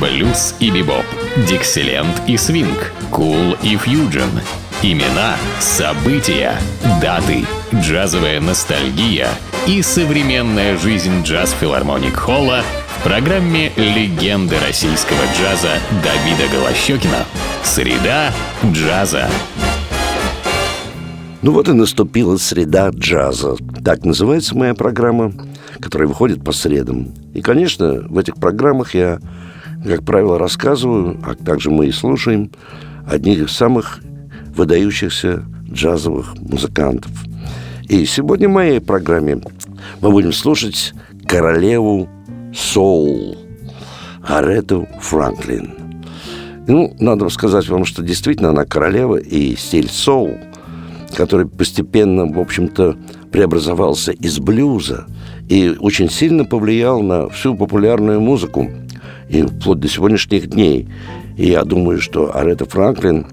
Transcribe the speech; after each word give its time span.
блюз 0.00 0.54
и 0.60 0.70
бибоп, 0.70 1.04
дикселент 1.48 2.22
и 2.26 2.36
свинг, 2.36 2.92
кул 3.10 3.56
и 3.62 3.76
фьюджен. 3.76 4.30
Имена, 4.82 5.36
события, 5.58 6.54
даты, 7.00 7.44
джазовая 7.74 8.40
ностальгия 8.40 9.28
и 9.66 9.80
современная 9.82 10.76
жизнь 10.76 11.22
джаз-филармоник 11.22 12.14
Холла 12.14 12.62
в 12.98 13.02
программе 13.02 13.72
«Легенды 13.76 14.56
российского 14.66 15.18
джаза» 15.38 15.78
Давида 16.02 16.52
Голощекина. 16.52 17.24
Среда 17.64 18.32
джаза. 18.64 19.28
Ну 21.42 21.52
вот 21.52 21.68
и 21.68 21.72
наступила 21.72 22.36
среда 22.36 22.90
джаза. 22.90 23.56
Так 23.84 24.04
называется 24.04 24.56
моя 24.56 24.74
программа, 24.74 25.32
которая 25.80 26.08
выходит 26.08 26.42
по 26.44 26.52
средам. 26.52 27.14
И, 27.34 27.40
конечно, 27.40 28.04
в 28.08 28.18
этих 28.18 28.34
программах 28.34 28.94
я, 28.94 29.20
как 29.86 30.04
правило, 30.04 30.38
рассказываю, 30.38 31.18
а 31.24 31.34
также 31.34 31.70
мы 31.70 31.86
и 31.86 31.92
слушаем 31.92 32.50
одних 33.06 33.46
из 33.46 33.52
самых 33.52 34.00
выдающихся 34.54 35.44
джазовых 35.70 36.34
музыкантов. 36.38 37.12
И 37.88 38.04
сегодня 38.04 38.48
в 38.48 38.52
моей 38.52 38.80
программе 38.80 39.40
мы 40.00 40.10
будем 40.10 40.32
слушать 40.32 40.92
королеву 41.26 42.08
соул 42.54 43.36
Арету 44.26 44.88
Франклин. 45.00 46.02
Ну, 46.66 46.96
надо 46.98 47.28
сказать 47.28 47.68
вам, 47.68 47.84
что 47.84 48.02
действительно 48.02 48.50
она 48.50 48.64
королева 48.64 49.16
и 49.16 49.54
стиль 49.54 49.88
соул, 49.88 50.36
который 51.14 51.46
постепенно, 51.46 52.26
в 52.26 52.40
общем-то, 52.40 52.96
преобразовался 53.30 54.12
из 54.12 54.40
блюза 54.40 55.06
и 55.48 55.76
очень 55.78 56.10
сильно 56.10 56.44
повлиял 56.44 57.02
на 57.02 57.28
всю 57.28 57.54
популярную 57.54 58.20
музыку 58.20 58.68
и 59.28 59.42
вплоть 59.42 59.80
до 59.80 59.88
сегодняшних 59.88 60.48
дней. 60.48 60.88
И 61.36 61.48
я 61.48 61.64
думаю, 61.64 62.00
что 62.00 62.36
Арета 62.36 62.66
Франклин 62.66 63.26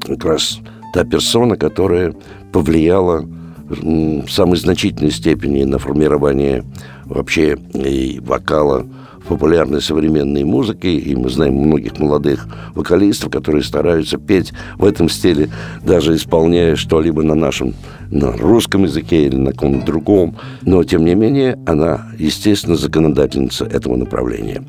как 0.00 0.24
раз 0.24 0.60
та 0.92 1.04
персона, 1.04 1.56
которая 1.56 2.14
повлияла 2.52 3.24
в 3.68 4.28
самой 4.30 4.56
значительной 4.56 5.10
степени 5.10 5.64
на 5.64 5.78
формирование 5.78 6.64
вообще 7.08 7.58
и 7.74 8.20
вокала 8.22 8.86
популярной 9.28 9.82
современной 9.82 10.44
музыке, 10.44 10.94
и 10.94 11.14
мы 11.14 11.28
знаем 11.28 11.54
многих 11.54 11.98
молодых 11.98 12.46
вокалистов, 12.74 13.30
которые 13.30 13.62
стараются 13.62 14.16
петь 14.16 14.52
в 14.76 14.84
этом 14.84 15.08
стиле, 15.08 15.50
даже 15.84 16.14
исполняя 16.14 16.76
что-либо 16.76 17.22
на 17.22 17.34
нашем 17.34 17.74
на 18.10 18.32
русском 18.32 18.84
языке 18.84 19.26
или 19.26 19.36
на 19.36 19.52
каком-то 19.52 19.84
другом. 19.84 20.36
Но, 20.62 20.82
тем 20.82 21.04
не 21.04 21.14
менее, 21.14 21.58
она, 21.66 22.08
естественно, 22.18 22.74
законодательница 22.76 23.66
этого 23.66 23.96
направления. 23.96 24.64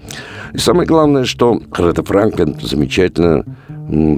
И 0.54 0.58
самое 0.58 0.86
главное, 0.88 1.24
что 1.24 1.62
Ретта 1.78 2.04
Франклин 2.04 2.58
замечательно 2.62 3.46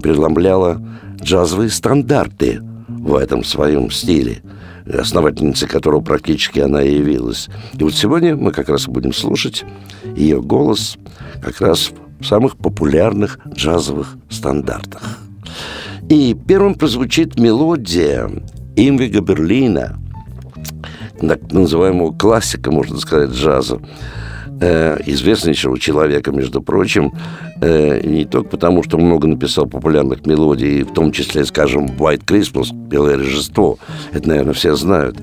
преломляла 0.02 0.82
джазовые 1.22 1.70
стандарты 1.70 2.62
в 2.88 3.16
этом 3.16 3.44
своем 3.44 3.92
стиле, 3.92 4.42
основательницей 4.86 5.68
которого 5.68 6.02
практически 6.02 6.60
она 6.60 6.84
и 6.84 6.96
явилась. 6.96 7.50
И 7.74 7.84
вот 7.84 7.94
сегодня 7.94 8.36
мы 8.36 8.52
как 8.52 8.70
раз 8.70 8.88
будем 8.88 9.14
слушать 9.14 9.64
ее 10.16 10.42
голос 10.42 10.98
как 11.42 11.62
раз 11.62 11.92
в 12.20 12.26
самых 12.26 12.58
популярных 12.58 13.40
джазовых 13.54 14.18
стандартах. 14.30 15.20
И 16.10 16.36
первым 16.48 16.76
прозвучит 16.76 17.40
мелодия 17.40 18.30
Имвига 18.76 19.22
Берлина, 19.22 19.98
так 21.20 21.52
называемого 21.52 22.12
классика, 22.14 22.72
можно 22.72 22.98
сказать, 22.98 23.32
джаза, 23.32 23.80
э, 24.62 24.98
известнейшего 25.06 25.78
человека, 25.80 26.32
между 26.32 26.62
прочим, 26.62 27.12
э, 27.62 28.02
не 28.06 28.26
только 28.26 28.50
потому, 28.50 28.84
что 28.84 28.98
много 28.98 29.28
написал 29.28 29.66
популярных 29.66 30.26
мелодий, 30.26 30.84
в 30.84 30.94
том 30.94 31.12
числе, 31.12 31.44
скажем, 31.46 31.88
White 31.88 32.26
Christmas, 32.26 32.74
Белое 32.74 33.18
Рождество, 33.18 33.78
это, 34.14 34.30
наверное, 34.30 34.54
все 34.54 34.76
знают. 34.76 35.18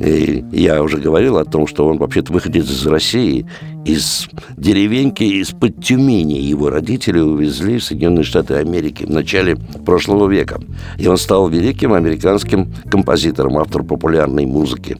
И 0.00 0.44
я 0.52 0.82
уже 0.82 0.98
говорил 0.98 1.38
о 1.38 1.44
том, 1.44 1.66
что 1.66 1.88
он 1.88 1.98
вообще-то 1.98 2.32
выходит 2.32 2.66
из 2.66 2.86
России, 2.86 3.46
из 3.84 4.28
деревеньки 4.56 5.24
из-под 5.24 5.82
Тюмени. 5.82 6.34
Его 6.34 6.70
родители 6.70 7.18
увезли 7.18 7.78
в 7.78 7.84
Соединенные 7.84 8.22
Штаты 8.22 8.54
Америки 8.54 9.04
в 9.04 9.10
начале 9.10 9.56
прошлого 9.86 10.28
века. 10.28 10.60
И 10.98 11.06
он 11.08 11.16
стал 11.16 11.48
великим 11.48 11.94
американским 11.94 12.72
композитором, 12.90 13.58
автором 13.58 13.86
популярной 13.86 14.46
музыки. 14.46 14.98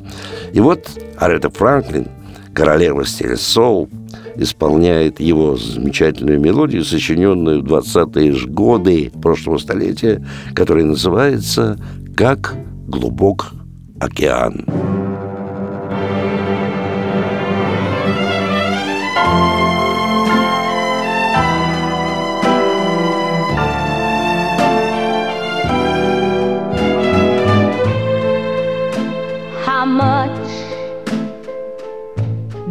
И 0.53 0.61
вот 0.61 0.89
Арета 1.19 1.51
Франклин– 1.51 2.09
королева 2.59 3.05
стиля 3.05 3.37
соул, 3.37 3.89
исполняет 4.35 5.21
его 5.21 5.57
замечательную 5.57 6.41
мелодию, 6.41 6.85
сочиненную 6.85 7.63
в 7.63 7.67
20-е 7.67 8.47
годы 8.49 9.13
прошлого 9.23 9.59
столетия, 9.59 10.27
которая 10.57 10.85
называется 10.85 11.79
«Как 12.17 12.57
глубок 12.89 13.53
океан». 14.01 14.67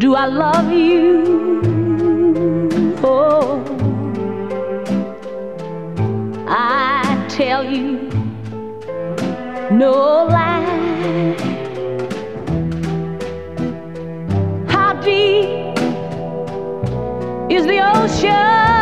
Do 0.08 0.16
I 0.16 0.26
love 0.28 0.72
you? 0.72 1.66
Oh, 3.04 3.62
I 6.48 7.26
tell 7.28 7.66
you 7.66 8.08
no 9.70 10.28
lie. 10.32 11.36
How 14.70 14.94
deep 15.02 15.78
is 17.52 17.66
the 17.66 17.80
ocean? 17.94 18.77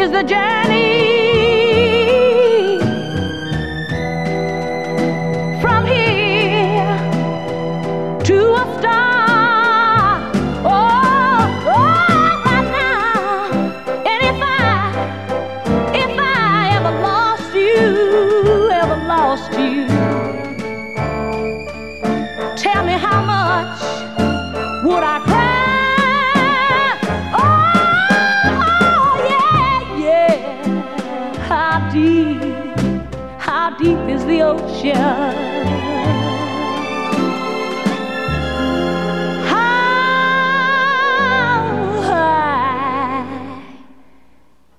Is 0.00 0.10
the 0.10 0.22
journey? 0.22 0.89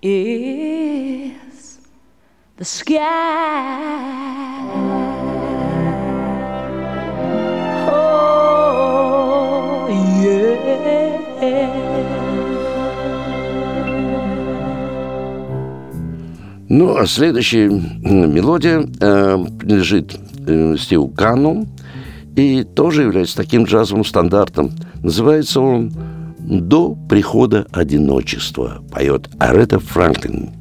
is 0.04 1.80
the 2.58 2.66
sky. 2.66 4.21
Ну, 16.74 16.96
а 16.96 17.06
следующая 17.06 17.68
мелодия 17.68 18.80
э, 18.80 19.46
принадлежит 19.60 20.18
э, 20.48 20.78
Стиву 20.80 21.10
Канну 21.10 21.68
и 22.38 22.64
тоже 22.64 23.02
является 23.02 23.36
таким 23.36 23.66
джазовым 23.66 24.06
стандартом. 24.06 24.72
Называется 25.04 25.60
он 25.60 25.92
«До 26.40 26.96
прихода 27.10 27.68
одиночества», 27.74 28.82
поет 28.90 29.30
Арета 29.38 29.80
Франклин. 29.80 30.61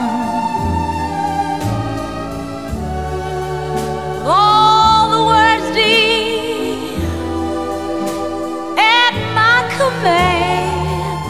my 9.81 9.89
command, 9.89 11.23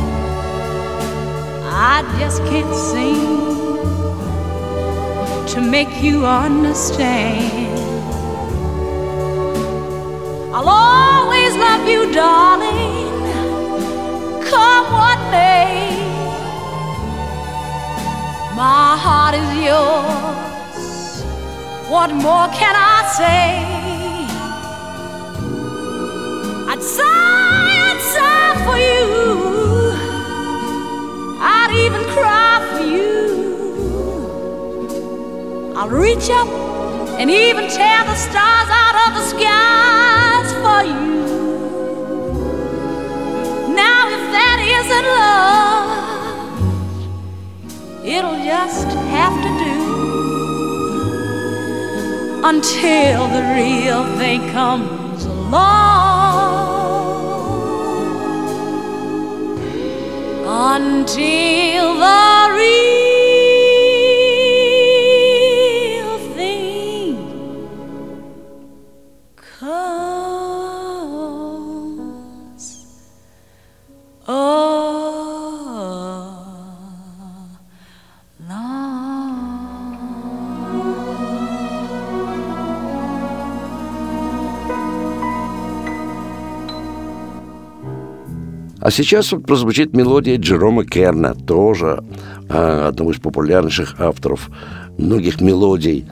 I 1.66 2.04
just 2.20 2.40
can't 2.46 2.76
seem 2.76 3.78
to 5.48 5.62
make 5.62 6.02
you 6.02 6.26
understand. 6.26 7.80
I'll 10.54 10.70
always 10.70 11.56
love 11.56 11.88
you, 11.88 12.12
darling, 12.12 13.24
come 14.50 14.86
what 14.94 15.20
may. 15.32 15.70
My 18.56 18.98
heart 19.04 19.36
is 19.36 19.52
yours. 19.70 21.24
What 21.90 22.10
more 22.14 22.48
can 22.60 22.76
I 22.76 23.00
say? 23.18 23.48
I'd 26.72 26.82
sigh, 26.82 27.51
reach 36.16 36.30
up 36.32 36.48
and 37.20 37.30
even 37.30 37.70
tear 37.70 38.04
the 38.04 38.16
stars 38.16 38.70
out 38.70 38.96
of 39.08 39.14
the 39.18 39.24
sky 39.30 40.44
for 40.62 40.84
you. 40.84 41.12
Now, 43.74 44.10
if 44.18 44.24
that 44.36 44.60
isn't 44.80 45.08
love, 45.22 45.90
it'll 48.06 48.44
just 48.44 48.88
have 49.16 49.36
to 49.46 49.50
do 49.66 49.78
until 52.44 53.28
the 53.36 53.44
real 53.56 54.04
thing 54.18 54.42
comes 54.52 55.26
along. 55.26 56.62
Until 60.74 61.88
the 61.96 62.31
А 88.82 88.90
сейчас 88.90 89.32
вот 89.32 89.46
прозвучит 89.46 89.94
мелодия 89.94 90.38
Джерома 90.38 90.84
Керна, 90.84 91.36
тоже 91.36 92.04
э, 92.50 92.88
одного 92.88 93.12
из 93.12 93.20
популярнейших 93.20 94.02
авторов 94.02 94.50
многих 94.98 95.40
мелодий 95.40 96.08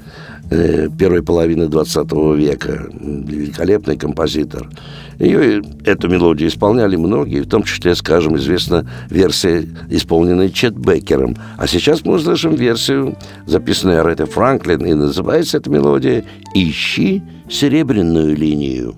э, 0.52 0.88
первой 0.96 1.24
половины 1.24 1.68
20 1.68 2.12
века. 2.38 2.88
Великолепный 2.94 3.98
композитор. 3.98 4.70
Ее, 5.18 5.64
эту 5.84 6.10
мелодию 6.10 6.48
исполняли 6.48 6.96
многие, 6.96 7.42
в 7.42 7.50
том 7.50 7.64
числе, 7.64 7.96
скажем, 7.96 8.38
известна 8.38 8.88
версия, 9.10 9.66
исполненная 9.90 10.50
Чет 10.50 10.78
Беккером. 10.78 11.36
А 11.58 11.66
сейчас 11.66 12.06
мы 12.06 12.14
услышим 12.14 12.54
версию, 12.54 13.18
записанную 13.48 14.06
Аретой 14.06 14.28
Франклин, 14.28 14.86
и 14.86 14.94
называется 14.94 15.58
эта 15.58 15.72
мелодия 15.72 16.24
«Ищи 16.54 17.24
серебряную 17.50 18.36
линию». 18.36 18.94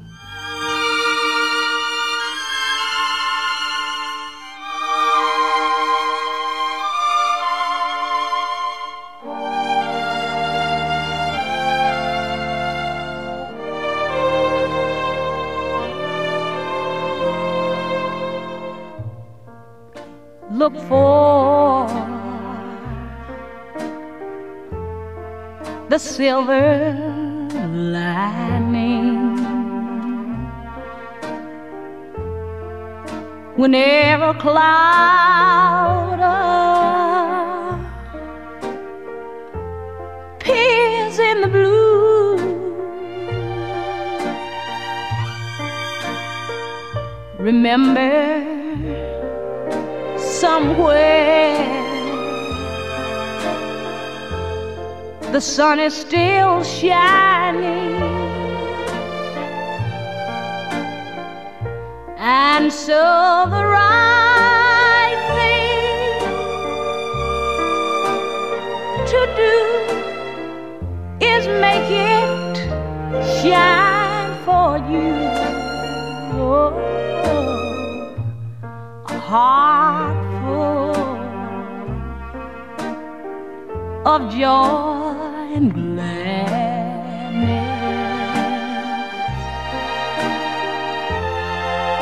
Silver 26.32 26.96
lining. 27.94 29.10
Whenever 33.58 34.34
cloud 34.46 36.20
appears 40.38 41.20
in 41.20 41.42
the 41.42 41.50
blue, 41.58 42.38
remember 47.50 48.12
somewhere. 50.18 51.91
the 55.32 55.40
sun 55.40 55.80
is 55.80 55.94
still 55.94 56.62
shining. 56.62 57.96
And 62.18 62.72
so 62.72 63.46
the 63.50 63.66
right 63.66 65.18
thing 65.36 66.20
to 69.08 69.20
do 69.42 69.58
is 71.26 71.48
make 71.62 71.90
it 71.90 72.58
shine 73.40 74.32
for 74.44 74.78
you. 74.92 75.16
Oh, 76.44 76.74
oh. 77.26 78.16
a 79.08 79.18
heart 79.18 80.20
full 80.42 80.96
of 84.06 84.22
joy 84.36 85.00
and 85.53 85.74
gladness. 85.74 86.31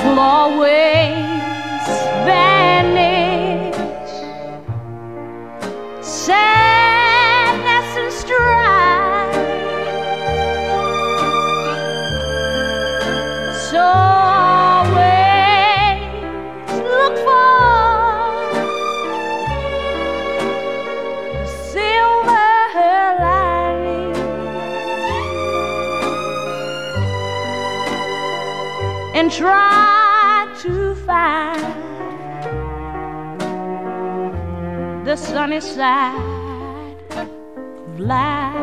will 0.05 0.19
always 0.19 0.69
vanish. 2.25 3.75
Sadness 6.01 6.78
And 29.19 29.29
try 29.29 30.47
to 30.61 30.95
find 30.95 31.61
the 35.05 35.17
sunny 35.17 35.59
side 35.59 36.95
of 37.17 37.99
life. 37.99 38.55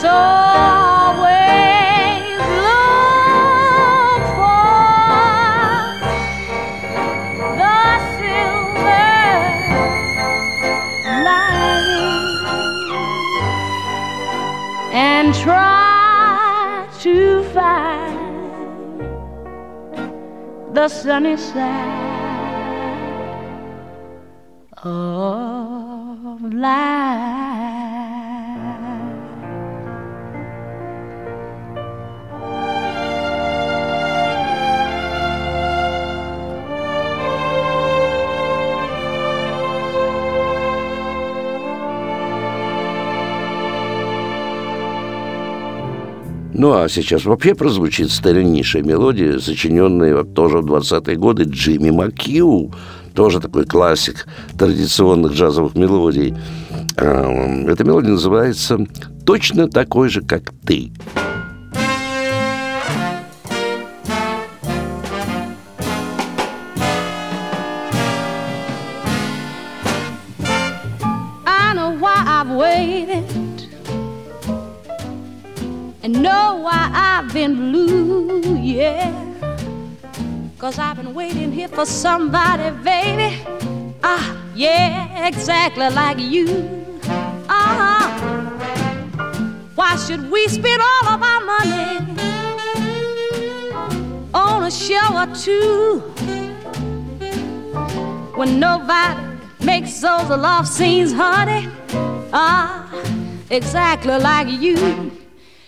So 0.00 0.47
sunny 20.88 21.36
side 21.36 22.48
of 24.82 26.42
life. 26.54 26.97
Ну 46.58 46.72
а 46.72 46.88
сейчас 46.88 47.24
вообще 47.24 47.54
прозвучит 47.54 48.10
стариннейшая 48.10 48.82
мелодия, 48.82 49.38
сочиненная 49.38 50.16
вот 50.16 50.34
тоже 50.34 50.58
в 50.58 50.66
20-е 50.66 51.14
годы 51.14 51.44
Джимми 51.44 51.90
Макью, 51.90 52.72
тоже 53.14 53.38
такой 53.38 53.64
классик 53.64 54.26
традиционных 54.58 55.34
джазовых 55.34 55.76
мелодий. 55.76 56.34
А, 56.96 57.64
эта 57.68 57.84
мелодия 57.84 58.10
называется 58.10 58.84
«Точно 59.24 59.68
такой 59.68 60.08
же, 60.08 60.20
как 60.20 60.52
ты». 60.66 60.90
Cause 80.58 80.76
I've 80.76 80.96
been 80.96 81.14
waiting 81.14 81.52
here 81.52 81.68
for 81.68 81.86
somebody, 81.86 82.76
baby. 82.82 83.40
Ah, 84.02 84.36
yeah, 84.56 85.28
exactly 85.28 85.88
like 85.88 86.18
you. 86.18 86.84
Huh. 87.46 88.08
Why 89.76 89.94
should 89.94 90.28
we 90.28 90.48
spend 90.48 90.82
all 90.82 91.14
of 91.14 91.22
our 91.22 91.44
money 91.44 91.98
on 94.34 94.64
a 94.64 94.70
show 94.72 95.16
or 95.16 95.32
two 95.36 96.00
when 98.34 98.58
nobody 98.58 99.16
makes 99.64 100.00
those 100.00 100.28
love 100.28 100.66
scenes, 100.66 101.12
honey? 101.12 101.68
Ah, 102.32 102.92
exactly 103.48 104.18
like 104.18 104.48
you. 104.48 105.12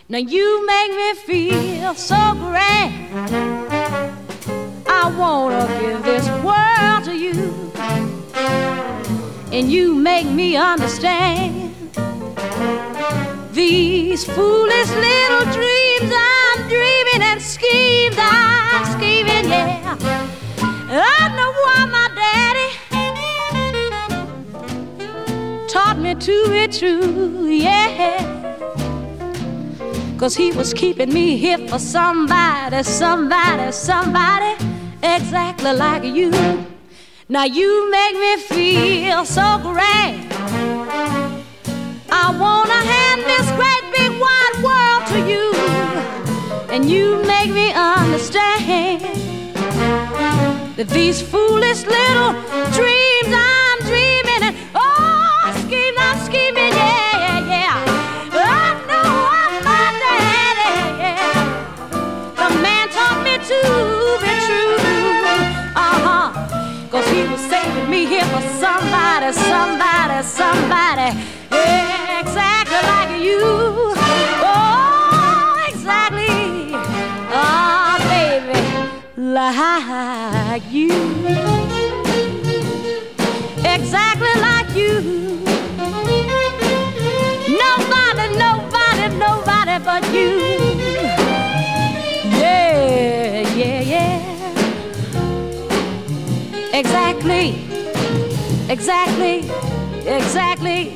Now 0.09 0.19
you 0.19 0.67
make 0.67 0.91
me 0.91 1.15
feel 1.15 1.95
so 1.95 2.35
grand. 2.35 3.70
I 5.03 5.09
wanna 5.17 5.67
give 5.81 6.03
this 6.03 6.29
world 6.45 7.05
to 7.05 7.15
you. 7.17 7.73
And 9.51 9.73
you 9.73 9.95
make 9.95 10.27
me 10.27 10.57
understand 10.57 11.75
these 13.53 14.25
foolish 14.27 14.91
little 14.91 15.45
dreams 15.57 16.13
I'm 16.15 16.69
dreaming 16.69 17.23
and 17.31 17.41
schemes 17.41 18.15
I'm 18.19 18.85
scheming, 18.93 19.49
yeah. 19.49 19.97
I 20.93 21.29
know 21.37 21.51
why 21.63 21.87
my 21.97 22.09
daddy 22.21 22.71
taught 25.67 25.99
me 25.99 26.15
to 26.15 26.49
be 26.51 26.69
true, 26.69 27.47
yeah. 27.47 28.21
Cause 30.19 30.37
he 30.37 30.53
was 30.53 30.75
keeping 30.75 31.11
me 31.15 31.39
here 31.39 31.57
for 31.69 31.79
somebody, 31.79 32.83
somebody, 32.83 33.73
somebody, 33.73 34.70
exactly 35.03 35.73
like 35.73 36.05
you. 36.05 36.31
Now 37.29 37.45
you 37.45 37.91
make 37.91 38.17
me 38.17 38.37
feel 38.37 39.25
so 39.25 39.59
great. 39.63 40.27
I 42.11 42.37
wanna 42.43 42.81
hand 42.93 43.21
this 43.23 43.47
great 43.59 43.85
big 43.97 44.13
wide 44.21 44.57
world 44.67 45.07
to 45.13 45.19
you. 45.31 45.53
And 46.71 46.91
you 46.91 47.23
make 47.25 47.51
me 47.51 47.73
understand 47.73 49.03
that 50.77 50.89
these 50.89 51.21
foolish 51.23 51.85
little 51.87 52.33
dreams 52.73 53.35
I'm 53.35 53.60
somebody, 68.91 69.33
somebody, 69.33 70.23
somebody, 70.23 71.09
exactly 72.21 72.81
like 72.91 73.21
you. 73.23 73.41
Oh, 74.43 75.65
exactly, 75.69 76.75
oh, 77.33 77.99
baby, 78.11 78.59
like 79.17 80.30
exactly, 98.71 99.45
exactly. 100.07 100.93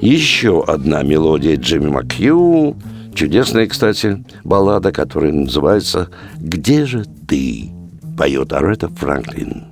Еще 0.00 0.62
одна 0.62 1.02
мелодия 1.02 1.56
Джимми 1.56 1.88
Макью, 1.88 2.76
чудесная, 3.14 3.66
кстати, 3.66 4.22
баллада, 4.44 4.92
которая 4.92 5.32
называется 5.32 6.10
«Где 6.36 6.84
же 6.84 7.04
ты?» 7.26 7.70
поет 8.18 8.52
Арета 8.52 8.88
Франклин. 8.88 9.64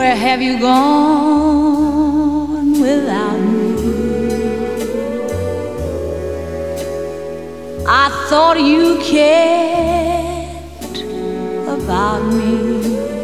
Where 0.00 0.16
have 0.16 0.40
you 0.40 0.58
gone 0.58 1.92
without 2.80 3.38
me? 3.38 3.74
I 7.86 8.08
thought 8.30 8.58
you 8.58 8.98
cared 9.02 10.96
about 11.68 12.22
me. 12.32 13.19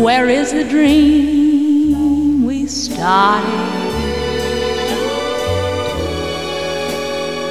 Where 0.00 0.30
is 0.30 0.50
the 0.52 0.64
dream 0.64 2.46
we 2.46 2.66
started? 2.66 3.44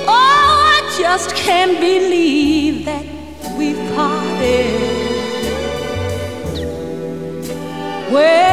Oh, 0.07 0.09
I 0.09 0.81
just 0.97 1.35
can't 1.35 1.79
believe 1.79 2.85
that 2.85 3.05
we've 3.55 3.77
parted. 3.93 4.79
Where, 8.11 8.49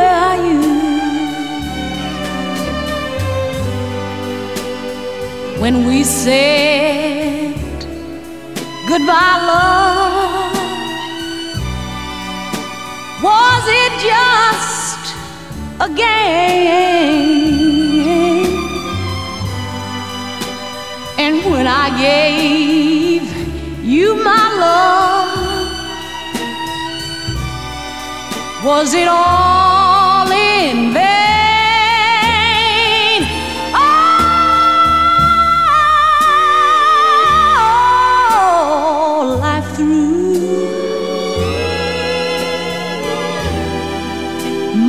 are 0.00 0.36
you? 0.48 0.62
When 5.60 5.86
we 5.86 6.02
said 6.02 7.54
goodbye, 8.88 9.36
love, 9.52 10.27
was 13.22 13.64
it 13.66 13.92
just 14.00 15.14
a 15.80 15.88
game? 15.88 16.78
And 21.18 21.44
when 21.50 21.66
I 21.66 21.90
gave 21.98 23.22
you 23.84 24.14
my 24.14 24.46
love, 24.64 25.28
was 28.64 28.94
it 28.94 29.08
all 29.08 29.67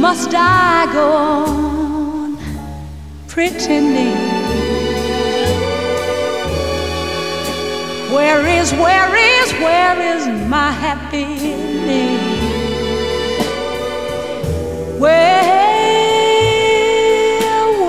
must 0.09 0.33
I 0.33 0.91
go 0.91 1.07
on 1.13 2.37
pretending? 3.27 4.17
Where 8.15 8.41
is, 8.47 8.71
where 8.71 9.15
is, 9.15 9.53
where 9.65 9.99
is 10.13 10.25
my 10.49 10.71
happiness? 10.71 11.37
Where, 14.97 15.43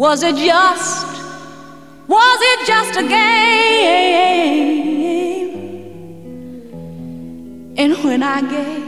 was 0.02 0.24
it 0.24 0.36
just, 0.36 1.06
was 2.08 2.40
it 2.42 2.66
just 2.66 2.98
a 2.98 3.04
game? 3.08 3.22
And 7.78 7.94
when 8.04 8.24
I 8.24 8.42
gave 8.42 8.84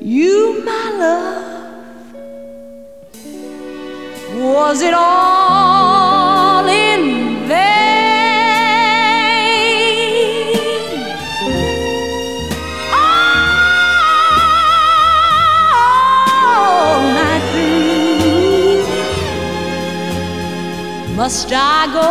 you 0.00 0.62
my 0.64 0.90
love, 1.04 2.14
was 4.38 4.80
it 4.80 4.94
all 4.94 5.47
must 21.28 21.52
I 21.52 21.86
go 21.92 22.08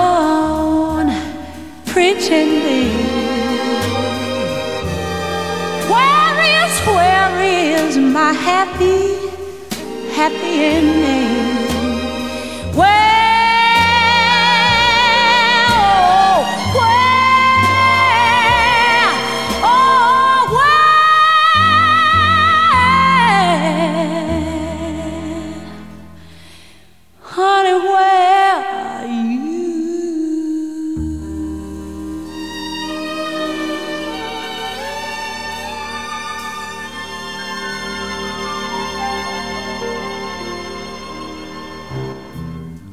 on 1.00 1.08
pretending? 1.88 2.94
Where 5.92 6.36
is, 6.60 6.74
where 6.86 7.32
is 7.42 7.98
my 7.98 8.32
happy, 8.32 9.16
happy 10.14 10.54
ending? 10.76 11.27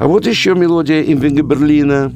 А 0.04 0.06
вот 0.06 0.26
еще 0.26 0.54
мелодия 0.54 1.00
Имвинга 1.00 1.42
Берлина. 1.42 2.12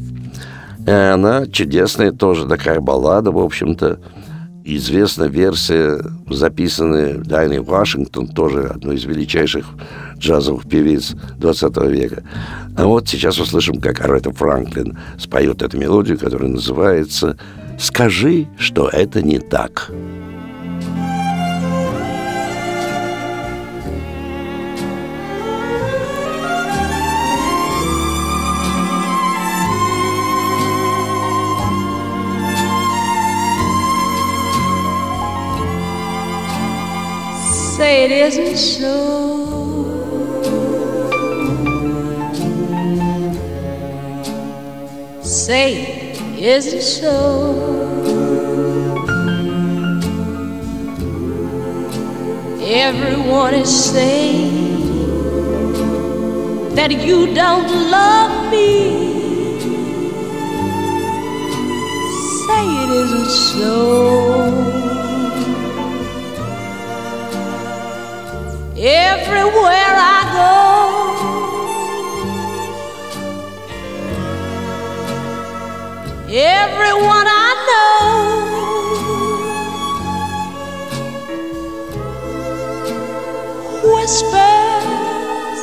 И 0.86 0.90
Она 0.90 1.46
чудесная, 1.46 2.12
тоже 2.12 2.46
такая 2.46 2.80
баллада, 2.80 3.30
в 3.30 3.38
общем-то. 3.38 3.98
Известна 4.62 5.24
версия, 5.24 5.98
записанная 6.28 7.16
Дайной 7.16 7.60
Вашингтон, 7.60 8.28
тоже 8.28 8.64
одной 8.64 8.96
из 8.96 9.04
величайших 9.04 9.70
джазовых 10.18 10.68
певиц 10.68 11.14
20 11.38 11.76
века. 11.84 12.24
А 12.76 12.84
вот 12.84 13.08
сейчас 13.08 13.40
услышим, 13.40 13.80
как 13.80 14.02
Аретта 14.02 14.32
Франклин 14.32 14.98
споет 15.16 15.62
эту 15.62 15.78
мелодию, 15.78 16.18
которая 16.18 16.50
называется 16.50 17.38
«Скажи, 17.78 18.48
что 18.58 18.90
это 18.90 19.22
не 19.22 19.38
так». 19.38 19.90
Say 37.78 38.06
it 38.06 38.10
isn't 38.10 38.56
so. 38.56 38.96
Say 45.22 45.74
it 45.76 46.42
isn't 46.42 46.82
so. 46.82 47.14
Everyone 52.60 53.54
is 53.54 53.70
saying 53.92 54.82
that 56.74 56.90
you 56.90 57.32
don't 57.32 57.70
love 57.92 58.50
me. 58.50 59.60
Say 62.44 62.64
it 62.82 62.90
isn't 62.90 63.30
so. 63.30 64.77
Everywhere 69.20 69.94
I 69.96 70.20
go, 70.38 70.52
everyone 76.30 77.26
I 77.26 77.50
know 77.68 77.98
whispers, 83.94 85.62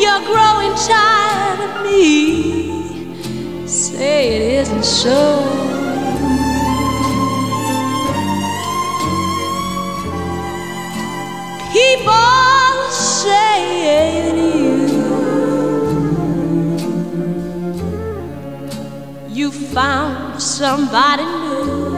You're 0.00 0.24
growing 0.26 0.74
tired 0.76 1.60
of 1.68 1.72
me. 1.84 3.66
Say 3.66 4.36
it 4.36 4.42
isn't 4.62 4.84
so. 4.84 5.57
Found 19.78 20.42
somebody 20.42 21.22
new. 21.22 21.94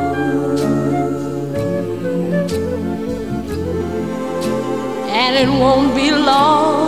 And 5.23 5.33
it 5.43 5.51
won't 5.63 5.95
be 5.95 6.11
long 6.11 6.79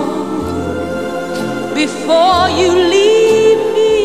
before 1.83 2.42
you 2.61 2.70
leave 2.94 3.62
me. 3.78 3.96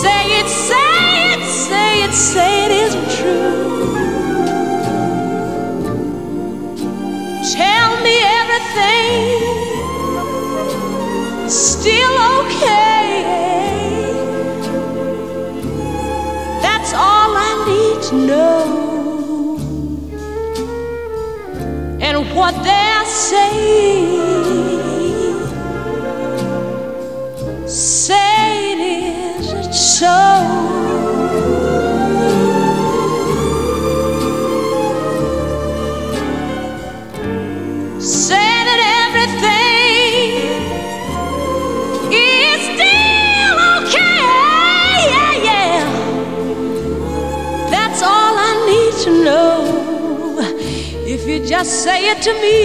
Say 0.00 0.22
it, 0.40 0.48
say 0.68 1.02
it, 1.34 1.44
say 1.66 1.90
it, 2.04 2.14
say 2.30 2.52
it 2.66 2.72
isn't 2.84 3.10
true. 3.18 3.62
Tell 7.56 7.90
me 8.04 8.16
everything 8.40 9.28
still 11.48 12.16
okay. 12.40 12.87
And 22.48 22.56
what 22.56 24.07
just 51.58 51.82
say 51.82 52.08
it 52.10 52.22
to 52.22 52.32
me. 52.34 52.60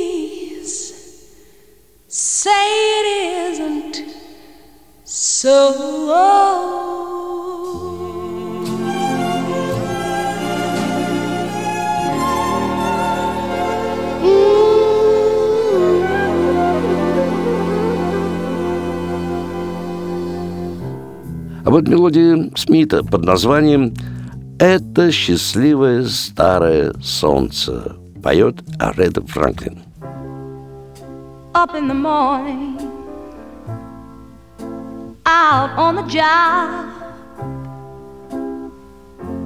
say 2.09 2.67
it 2.99 3.07
isn't 3.53 3.97
so. 5.05 6.36
Вот 21.77 21.89
мелодия 21.89 22.51
Смита 22.57 23.05
под 23.05 23.27
названием 23.27 23.93
«Это 24.59 25.13
счастливое 25.13 26.05
старое 26.05 26.95
солнце» 27.03 27.97
поет 28.23 28.63
Аретта 28.79 29.21
Франклин. 29.27 29.83
Up 31.53 31.75
in 31.75 31.87
the 31.89 31.95
morning, 31.95 32.81
out 35.27 35.71
on 35.77 35.97
the 35.97 36.07
job, 36.09 36.87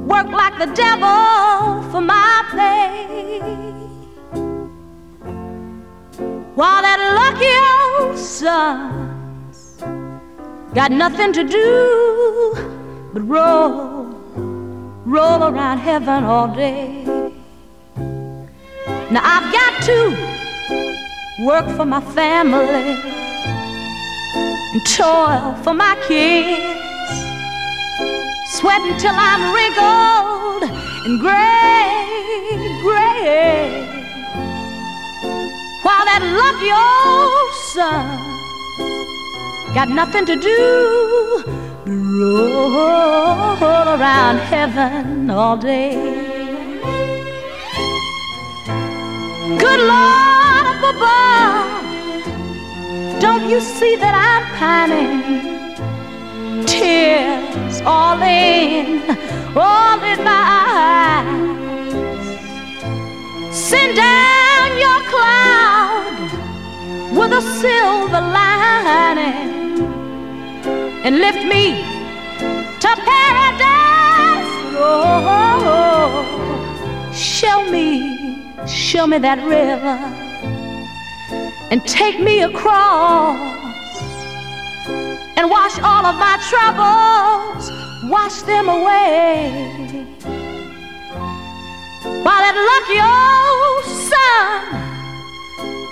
work 0.06 0.30
like 0.30 0.56
the 0.56 0.72
devil 0.76 1.82
for 1.90 2.00
my 2.00 2.44
pay. 2.52 3.08
While 6.54 6.82
that 6.82 7.00
lucky 7.18 8.06
old 8.06 8.16
son's 8.16 9.09
got 10.74 10.92
nothing 10.92 11.32
to 11.32 11.42
do 11.42 12.52
but 13.12 13.22
roll, 13.22 14.04
roll 15.04 15.42
around 15.42 15.78
heaven 15.78 16.24
all 16.24 16.54
day. 16.54 17.04
Now 19.10 19.22
I've 19.24 19.52
got 19.52 19.82
to 19.86 21.44
work 21.44 21.66
for 21.76 21.84
my 21.84 22.00
family 22.00 22.94
and 24.72 24.86
toil 24.86 25.54
for 25.64 25.74
my 25.74 25.96
kids, 26.06 26.62
sweating 28.58 28.96
till 28.98 29.14
I'm 29.14 29.52
wrinkled 29.52 30.70
and 31.06 31.20
gray, 31.20 32.06
gray. 32.82 33.86
While 35.82 36.04
that 36.04 36.22
lucky 36.22 36.70
old 36.70 37.52
sun 37.74 38.39
got 39.74 39.88
nothing 39.88 40.26
to 40.26 40.34
do 40.34 41.42
but 41.84 41.92
roll 41.92 43.88
around 43.88 44.38
heaven 44.38 45.30
all 45.30 45.56
day. 45.56 45.94
Good 49.58 49.80
Lord 49.80 50.66
up 50.72 50.82
above, 50.94 51.82
don't 53.20 53.48
you 53.48 53.60
see 53.60 53.94
that 53.96 54.14
I'm 54.28 54.44
pining? 54.58 55.46
Tears 56.66 57.80
all 57.82 58.20
in, 58.22 59.02
all 59.56 60.02
in 60.02 60.24
my 60.24 60.42
eyes. 60.66 61.46
Send 63.54 63.96
down 63.96 64.78
your 64.84 65.00
cloud 65.12 66.16
with 67.16 67.32
a 67.32 67.42
silver 67.60 68.20
lining 68.20 69.59
and 71.04 71.18
lift 71.18 71.44
me 71.44 71.82
to 72.80 72.90
paradise. 73.08 74.52
Oh, 74.82 76.24
show 77.12 77.64
me 77.70 78.20
show 78.66 79.06
me 79.06 79.18
that 79.18 79.38
river 79.46 79.96
and 81.70 81.84
take 81.86 82.20
me 82.20 82.42
across 82.42 83.38
and 85.36 85.48
wash 85.50 85.78
all 85.80 86.04
of 86.04 86.16
my 86.16 86.36
troubles, 86.50 87.70
wash 88.10 88.42
them 88.42 88.68
away. 88.68 90.06
While 92.24 92.42
that 92.44 92.56
lucky 92.70 93.00
old 93.00 93.84
sun 94.10 94.60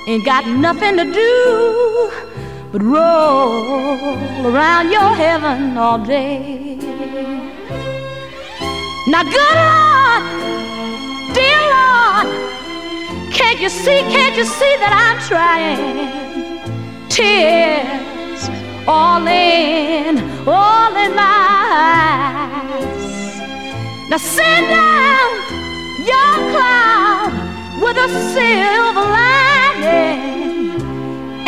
ain't 0.09 0.25
got 0.25 0.47
nothing 0.47 0.97
to 0.99 1.05
do 1.05 2.11
but 2.73 2.83
roll 2.83 4.47
around 4.47 4.91
your 4.91 5.15
heaven 5.15 5.77
all 5.77 5.99
day. 5.99 6.77
Now, 9.07 9.23
good 9.23 9.57
Lord, 9.65 10.23
dear 11.33 11.61
Lord, 11.75 12.27
can't 13.33 13.59
you 13.59 13.71
see, 13.71 14.01
can't 14.13 14.37
you 14.37 14.45
see 14.45 14.77
that 14.83 14.93
I'm 14.93 15.19
trying? 15.27 17.09
Tears 17.09 18.51
all 18.87 19.27
in, 19.27 20.19
all 20.47 20.95
in 20.97 21.15
my 21.15 21.47
eyes. 22.53 22.81
Now 24.11 24.19
send 24.19 24.69
down 24.69 25.31
your 26.05 26.35
cloud 26.53 27.33
with 27.81 27.97
a 27.97 28.09
silver 28.33 29.07
lining 29.17 30.29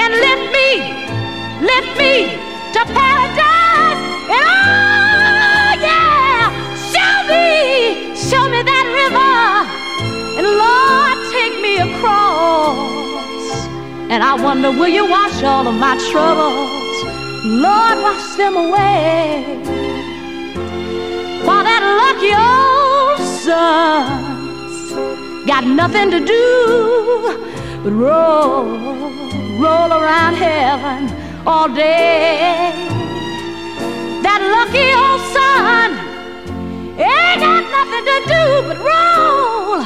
and 0.01 0.15
lift 0.15 0.53
me, 0.53 1.00
lift 1.61 1.93
me 1.99 2.15
to 2.73 2.81
paradise. 2.97 4.01
And 4.33 4.45
oh 4.49 5.71
yeah, 5.85 6.49
show 6.93 7.15
me, 7.29 8.17
show 8.17 8.49
me 8.49 8.63
that 8.65 8.87
river. 9.01 9.37
And 10.39 10.47
Lord, 10.65 11.17
take 11.33 11.61
me 11.61 11.79
across. 11.79 13.69
And 14.11 14.23
I 14.25 14.35
wonder, 14.35 14.71
will 14.71 14.89
you 14.89 15.09
wash 15.09 15.43
all 15.43 15.67
of 15.69 15.75
my 15.75 15.97
troubles? 16.11 16.97
Lord, 17.45 17.97
wash 18.03 18.37
them 18.37 18.57
away. 18.57 19.45
While 21.45 21.65
that 21.65 21.83
lucky 22.03 22.33
old 22.37 23.21
sun's 23.45 24.93
got 25.47 25.65
nothing 25.65 26.11
to 26.11 26.21
do 26.21 27.39
but 27.83 27.93
roll, 27.93 28.65
roll 29.59 29.93
around 29.93 30.35
heaven 30.35 31.20
all 31.47 31.69
day. 31.69 32.73
That 34.23 34.41
lucky 34.57 34.89
old 34.93 35.23
sun 35.35 35.91
ain't 36.99 37.41
got 37.41 37.65
nothing 37.77 38.05
to 38.11 38.19
do 38.35 38.45
but 38.69 38.79
roll, 38.91 39.81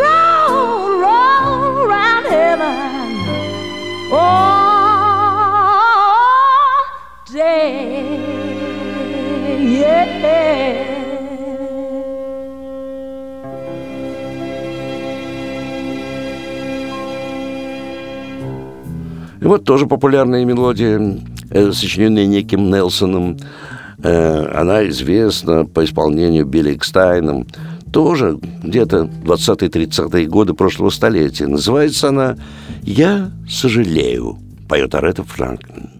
roll, 0.00 0.98
roll 1.04 1.86
around 1.86 2.24
heaven 2.26 2.74
all 4.12 4.43
вот 19.54 19.64
тоже 19.64 19.86
популярная 19.86 20.44
мелодия, 20.44 21.18
э, 21.50 21.72
сочиненная 21.72 22.26
неким 22.26 22.70
Нелсоном. 22.70 23.36
Э, 24.02 24.46
она 24.52 24.88
известна 24.88 25.64
по 25.64 25.84
исполнению 25.84 26.44
Билли 26.44 26.74
Экстайном. 26.74 27.46
Тоже 27.92 28.40
где-то 28.64 29.08
20-30-е 29.24 30.26
годы 30.26 30.54
прошлого 30.54 30.90
столетия. 30.90 31.46
Называется 31.46 32.08
она 32.08 32.36
«Я 32.82 33.30
сожалею», 33.48 34.38
поет 34.68 34.92
Арета 34.96 35.22
Франклин. 35.22 35.93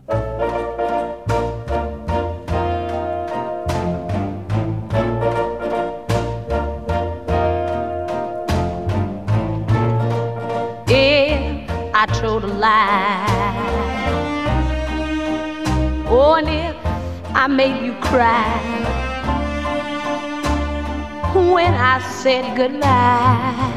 Made 17.56 17.84
you 17.86 17.94
cry. 18.00 18.60
When 21.34 21.72
I 21.72 22.00
said 22.22 22.56
goodbye, 22.56 23.73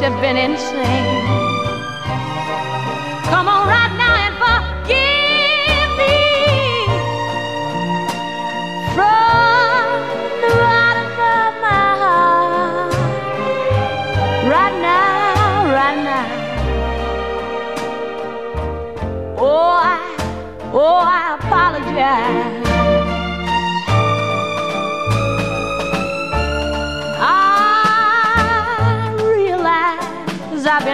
have 0.00 0.18
been 0.22 0.36
insane. 0.36 1.09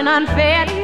Unfair 0.07 0.76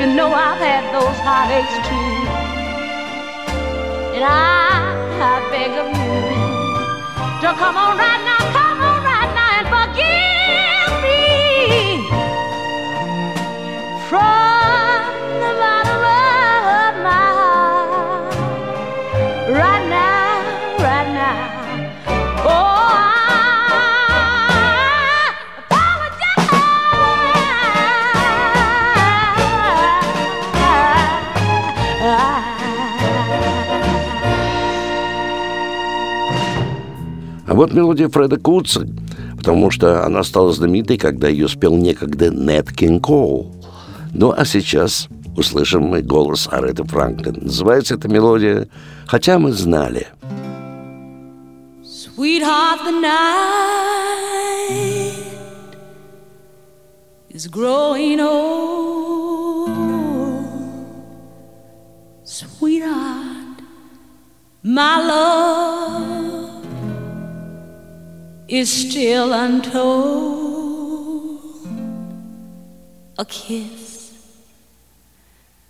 you 0.00 0.06
know 0.06 0.32
I've 0.32 0.56
had 0.58 0.84
those 0.96 1.18
heartaches 1.20 1.76
too? 1.84 2.10
And 4.16 4.24
I, 4.24 4.96
I 5.20 5.44
beg 5.52 5.76
of 5.76 5.88
you 5.92 6.14
to 7.42 7.48
come 7.60 7.76
on 7.76 7.98
right 7.98 8.22
now, 8.24 8.39
А 37.50 37.54
вот 37.54 37.72
мелодия 37.74 38.08
Фреда 38.08 38.38
Кутса, 38.38 38.86
потому 39.36 39.72
что 39.72 40.06
она 40.06 40.22
стала 40.22 40.52
знаменитой, 40.52 40.96
когда 40.96 41.26
ее 41.26 41.48
спел 41.48 41.76
некогда 41.76 42.30
Нет 42.30 42.70
Кинг 42.72 43.04
Коул. 43.04 43.52
Ну 44.14 44.30
а 44.30 44.44
сейчас 44.44 45.08
услышим 45.36 45.82
мы 45.82 46.00
голос 46.00 46.48
Ареты 46.48 46.84
Франклин. 46.84 47.38
Называется 47.42 47.96
эта 47.96 48.06
мелодия 48.06 48.68
«Хотя 49.04 49.40
мы 49.40 49.50
знали». 49.50 50.06
Sweetheart, 51.82 52.84
the 52.86 52.92
night 53.00 53.10
is 57.30 57.48
growing 57.48 58.20
old. 58.20 59.70
Sweetheart, 62.22 63.64
my 64.62 65.00
love 65.04 66.49
is 68.50 68.68
still 68.68 69.32
untold. 69.32 70.50
A 73.16 73.24
kiss 73.24 74.12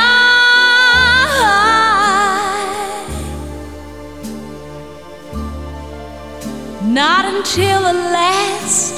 Not 7.00 7.24
until 7.32 7.80
the 7.82 7.98
last, 8.18 8.94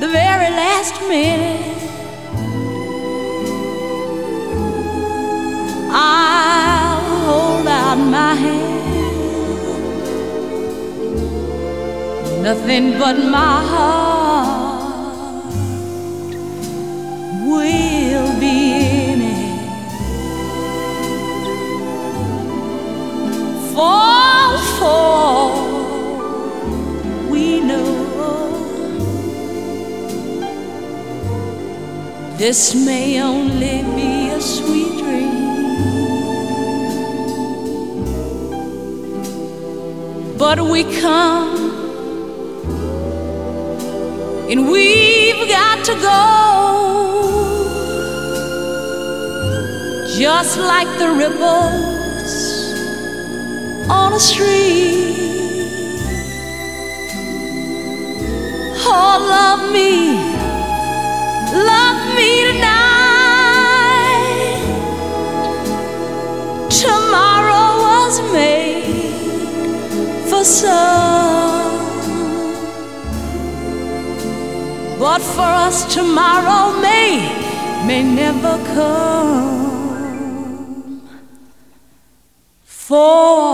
the 0.00 0.08
very 0.08 0.50
last 0.62 0.94
minute. 1.08 1.72
I'll 5.90 7.00
hold 7.26 7.66
out 7.66 7.96
my 7.96 8.34
hand. 8.34 8.65
Nothing 12.46 12.86
but 12.96 13.16
my 13.18 13.54
heart 13.72 15.52
will 17.44 18.30
be 18.38 18.58
in 19.10 19.20
it. 19.20 19.58
Fall, 23.74 24.58
fall, 24.78 25.50
we 27.28 27.58
know. 27.58 27.90
This 32.38 32.76
may 32.76 33.20
only 33.20 33.82
be 33.96 34.28
a 34.28 34.40
sweet 34.40 34.92
dream. 35.02 35.34
But 40.38 40.60
we 40.60 40.84
come 41.00 41.75
and 44.48 44.70
we've 44.70 45.48
got 45.48 45.84
to 45.84 45.94
go 45.94 46.46
just 50.16 50.56
like 50.56 50.86
the 50.98 51.08
ripples 51.10 52.32
on 53.90 54.12
a 54.12 54.20
stream. 54.20 55.14
Oh, 58.88 59.18
love 59.28 59.72
me, 59.72 60.14
love 61.52 62.14
me 62.14 62.44
tonight. 62.52 62.86
Tomorrow 66.70 67.66
was 67.82 68.20
made 68.32 68.84
for 70.30 70.44
some. 70.44 71.45
But 75.08 75.22
for 75.22 75.50
us, 75.66 75.94
tomorrow 75.94 76.80
may, 76.80 77.12
may 77.86 78.02
never 78.02 78.58
come. 78.74 79.46
For 82.64 83.45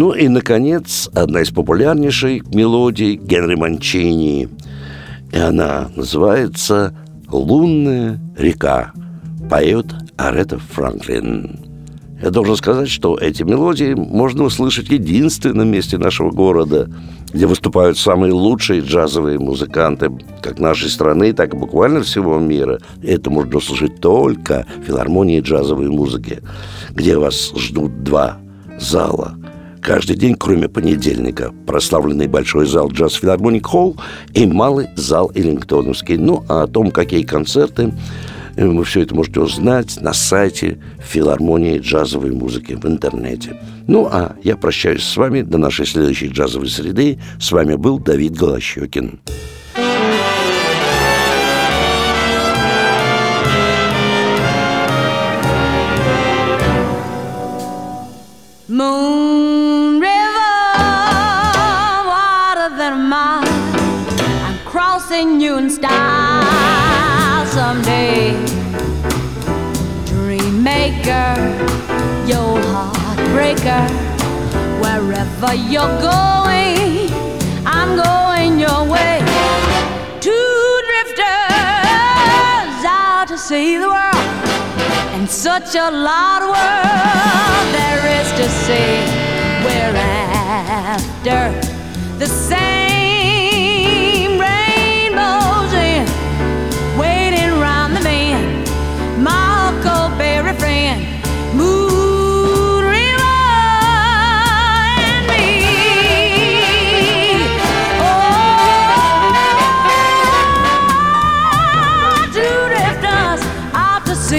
Ну 0.00 0.12
и, 0.12 0.28
наконец, 0.28 1.10
одна 1.12 1.42
из 1.42 1.50
популярнейших 1.50 2.54
мелодий 2.54 3.16
Генри 3.16 3.54
Манчини. 3.54 4.48
И 5.30 5.36
она 5.36 5.90
называется 5.94 6.94
«Лунная 7.28 8.18
река». 8.34 8.92
Поет 9.50 9.88
Арета 10.16 10.58
Франклин. 10.58 11.60
Я 12.22 12.30
должен 12.30 12.56
сказать, 12.56 12.88
что 12.88 13.18
эти 13.18 13.42
мелодии 13.42 13.92
можно 13.92 14.44
услышать 14.44 14.88
в 14.88 14.90
единственном 14.90 15.68
месте 15.68 15.98
нашего 15.98 16.30
города, 16.30 16.88
где 17.34 17.46
выступают 17.46 17.98
самые 17.98 18.32
лучшие 18.32 18.80
джазовые 18.80 19.38
музыканты 19.38 20.10
как 20.40 20.58
нашей 20.58 20.88
страны, 20.88 21.34
так 21.34 21.52
и 21.52 21.58
буквально 21.58 22.00
всего 22.00 22.38
мира. 22.38 22.80
Это 23.02 23.28
можно 23.28 23.58
услышать 23.58 24.00
только 24.00 24.64
в 24.82 24.86
филармонии 24.86 25.42
джазовой 25.42 25.90
музыки, 25.90 26.40
где 26.88 27.18
вас 27.18 27.52
ждут 27.54 28.02
два 28.02 28.38
зала– 28.78 29.36
Каждый 29.82 30.16
день, 30.16 30.34
кроме 30.34 30.68
понедельника, 30.68 31.52
прославленный 31.66 32.26
большой 32.26 32.66
зал 32.66 32.90
Джаз 32.90 33.14
Филармоник 33.14 33.66
Холл 33.66 33.96
и 34.34 34.44
малый 34.46 34.88
зал 34.96 35.32
Эллингтоновский. 35.34 36.16
Ну, 36.16 36.44
а 36.48 36.64
о 36.64 36.66
том, 36.66 36.90
какие 36.90 37.22
концерты, 37.22 37.94
э, 38.56 38.66
вы 38.66 38.84
все 38.84 39.02
это 39.02 39.14
можете 39.14 39.40
узнать 39.40 39.98
на 40.00 40.12
сайте 40.12 40.78
филармонии 40.98 41.78
джазовой 41.78 42.32
музыки 42.32 42.74
в 42.74 42.84
интернете. 42.84 43.58
Ну, 43.86 44.06
а 44.10 44.36
я 44.44 44.56
прощаюсь 44.56 45.02
с 45.02 45.16
вами 45.16 45.40
до 45.40 45.56
нашей 45.56 45.86
следующей 45.86 46.28
джазовой 46.28 46.68
среды. 46.68 47.18
С 47.40 47.50
вами 47.50 47.76
был 47.76 47.98
Давид 47.98 48.36
Голощекин. 48.36 49.20
Moon 58.68 59.19
crossing 65.20 65.40
you 65.40 65.58
in 65.58 65.68
style 65.68 67.46
someday. 67.46 68.32
Dreammaker, 70.06 71.36
your 72.26 72.58
heartbreaker. 72.72 73.88
Wherever 74.80 75.54
you're 75.54 76.00
going, 76.00 77.10
I'm 77.66 77.96
going 77.96 78.58
your 78.58 78.84
way. 78.88 79.20
Two 80.20 80.82
drifters 80.88 81.24
out 82.86 83.26
to 83.28 83.36
see 83.36 83.76
the 83.76 83.88
world. 83.88 84.14
And 85.14 85.28
such 85.28 85.74
a 85.74 85.90
lot 85.90 86.42
of 86.42 86.48
world 86.48 87.74
there 87.76 88.20
is 88.20 88.32
to 88.40 88.48
see. 88.64 89.04
We're 89.64 89.96
after 90.96 91.52
the 92.18 92.26
same 92.26 92.69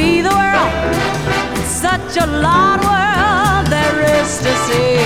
see 0.01 0.21
the 0.29 0.35
world. 0.41 0.73
Such 1.85 2.13
a 2.25 2.27
lot 2.47 2.77
of 2.81 2.87
world 2.95 3.65
there 3.75 3.99
is 4.17 4.29
to 4.45 4.51
see. 4.65 4.97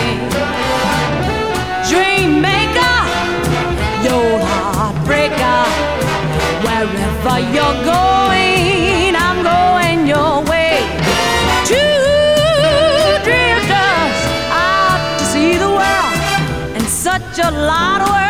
Dreammaker, 1.90 3.00
your 4.08 4.32
heartbreaker. 4.52 5.62
Wherever 6.66 7.38
you're 7.56 7.80
going, 7.96 9.12
I'm 9.26 9.40
going 9.54 10.00
your 10.16 10.36
way. 10.52 10.76
Two 11.72 12.02
drifters 13.26 14.18
out 14.68 15.02
to 15.20 15.24
see 15.34 15.52
the 15.66 15.72
world, 15.80 16.20
and 16.76 16.86
such 17.08 17.34
a 17.48 17.52
lot 17.72 18.00
of 18.02 18.10
world 18.10 18.25